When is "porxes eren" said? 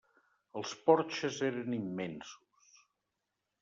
0.87-1.79